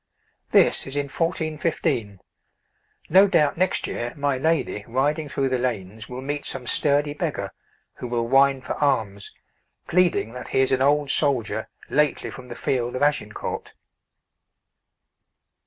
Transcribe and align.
This 0.49 0.87
is 0.87 0.95
in 0.95 1.09
1415. 1.13 2.21
No 3.07 3.27
doubt 3.27 3.55
next 3.55 3.85
year 3.85 4.15
my 4.15 4.35
lady, 4.35 4.83
riding 4.87 5.29
through 5.29 5.49
the 5.49 5.59
lanes, 5.59 6.09
will 6.09 6.23
meet 6.23 6.43
some 6.43 6.65
sturdy 6.65 7.13
beggar, 7.13 7.51
who 7.97 8.07
will 8.07 8.27
whine 8.27 8.63
for 8.63 8.73
alms, 8.83 9.31
pleading 9.85 10.31
that 10.33 10.47
he 10.47 10.61
is 10.61 10.71
an 10.71 10.81
old 10.81 11.11
soldier 11.11 11.69
lately 11.87 12.31
from 12.31 12.47
the 12.47 12.55
field 12.55 12.95
of 12.95 13.03
Agincourt. 13.03 13.75